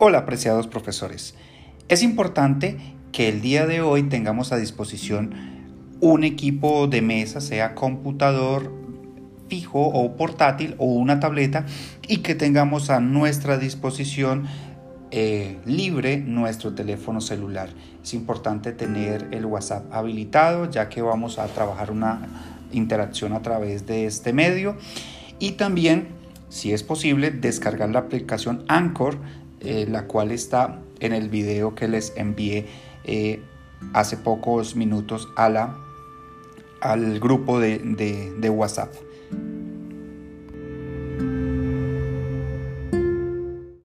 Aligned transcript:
Hola 0.00 0.18
apreciados 0.18 0.68
profesores. 0.68 1.34
Es 1.88 2.04
importante 2.04 2.76
que 3.10 3.28
el 3.28 3.40
día 3.40 3.66
de 3.66 3.80
hoy 3.80 4.04
tengamos 4.04 4.52
a 4.52 4.56
disposición 4.56 5.34
un 6.00 6.22
equipo 6.22 6.86
de 6.86 7.02
mesa, 7.02 7.40
sea 7.40 7.74
computador 7.74 8.72
fijo 9.48 9.80
o 9.80 10.16
portátil 10.16 10.76
o 10.78 10.84
una 10.84 11.18
tableta 11.18 11.66
y 12.06 12.18
que 12.18 12.36
tengamos 12.36 12.90
a 12.90 13.00
nuestra 13.00 13.58
disposición 13.58 14.44
eh, 15.10 15.58
libre 15.66 16.18
nuestro 16.18 16.76
teléfono 16.76 17.20
celular. 17.20 17.70
Es 18.00 18.14
importante 18.14 18.70
tener 18.70 19.26
el 19.32 19.46
WhatsApp 19.46 19.92
habilitado 19.92 20.70
ya 20.70 20.88
que 20.88 21.02
vamos 21.02 21.40
a 21.40 21.46
trabajar 21.48 21.90
una 21.90 22.20
interacción 22.70 23.32
a 23.32 23.42
través 23.42 23.84
de 23.84 24.06
este 24.06 24.32
medio 24.32 24.76
y 25.40 25.52
también 25.52 26.10
si 26.50 26.72
es 26.72 26.84
posible 26.84 27.32
descargar 27.32 27.88
la 27.88 27.98
aplicación 27.98 28.64
Anchor 28.68 29.18
eh, 29.60 29.86
la 29.88 30.06
cual 30.06 30.30
está 30.30 30.80
en 31.00 31.12
el 31.12 31.28
video 31.28 31.74
que 31.74 31.88
les 31.88 32.12
envié 32.16 32.66
eh, 33.04 33.40
hace 33.92 34.16
pocos 34.16 34.76
minutos 34.76 35.28
a 35.36 35.48
la, 35.48 35.76
al 36.80 37.20
grupo 37.20 37.60
de 37.60 38.50
WhatsApp. 38.50 38.92